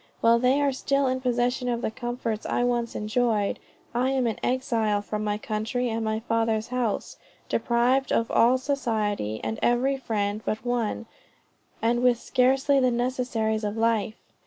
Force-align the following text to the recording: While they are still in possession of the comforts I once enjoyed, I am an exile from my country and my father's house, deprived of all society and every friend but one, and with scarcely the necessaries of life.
While 0.19 0.39
they 0.39 0.59
are 0.59 0.71
still 0.71 1.05
in 1.05 1.21
possession 1.21 1.69
of 1.69 1.83
the 1.83 1.91
comforts 1.91 2.47
I 2.47 2.63
once 2.63 2.95
enjoyed, 2.95 3.59
I 3.93 4.09
am 4.09 4.25
an 4.25 4.39
exile 4.41 4.99
from 4.99 5.23
my 5.23 5.37
country 5.37 5.89
and 5.89 6.03
my 6.03 6.21
father's 6.21 6.69
house, 6.69 7.17
deprived 7.49 8.11
of 8.11 8.31
all 8.31 8.57
society 8.57 9.39
and 9.43 9.59
every 9.61 9.97
friend 9.97 10.41
but 10.43 10.65
one, 10.65 11.05
and 11.83 12.01
with 12.01 12.19
scarcely 12.19 12.79
the 12.79 12.89
necessaries 12.89 13.63
of 13.63 13.77
life. 13.77 14.15